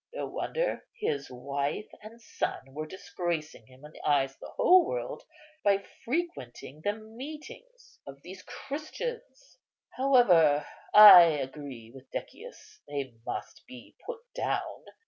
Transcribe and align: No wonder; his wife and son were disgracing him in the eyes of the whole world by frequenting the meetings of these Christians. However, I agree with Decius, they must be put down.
No 0.15 0.25
wonder; 0.25 0.83
his 0.99 1.29
wife 1.29 1.87
and 2.01 2.19
son 2.19 2.73
were 2.73 2.87
disgracing 2.87 3.67
him 3.67 3.85
in 3.85 3.91
the 3.91 4.01
eyes 4.03 4.33
of 4.33 4.39
the 4.39 4.49
whole 4.55 4.83
world 4.87 5.21
by 5.63 5.85
frequenting 6.03 6.81
the 6.83 6.93
meetings 6.93 7.99
of 8.07 8.19
these 8.23 8.41
Christians. 8.41 9.59
However, 9.91 10.65
I 10.91 11.25
agree 11.25 11.91
with 11.93 12.09
Decius, 12.09 12.81
they 12.87 13.13
must 13.27 13.61
be 13.67 13.95
put 14.07 14.21
down. 14.33 14.85